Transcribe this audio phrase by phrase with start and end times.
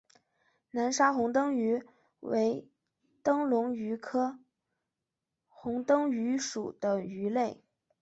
[0.71, 1.85] 南沙虹灯鱼
[2.21, 2.67] 为
[3.21, 4.39] 灯笼鱼科
[5.47, 7.61] 虹灯鱼属的鱼类。